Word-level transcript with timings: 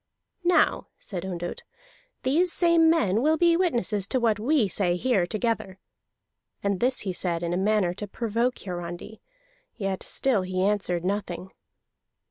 "Now," 0.43 0.87
said 0.97 1.23
Ondott, 1.27 1.61
"these 2.23 2.51
same 2.51 2.89
men 2.89 3.21
will 3.21 3.37
be 3.37 3.55
witnesses 3.55 4.07
to 4.07 4.19
what 4.19 4.39
we 4.39 4.67
say 4.67 4.95
here 4.95 5.27
together." 5.27 5.77
And 6.63 6.79
this 6.79 7.01
he 7.01 7.13
said 7.13 7.43
in 7.43 7.53
a 7.53 7.57
manner 7.57 7.93
to 7.93 8.07
provoke 8.07 8.57
Hiarandi, 8.57 9.21
yet 9.75 10.01
he 10.01 10.09
still 10.09 10.41
answered 10.43 11.05
nothing. 11.05 11.51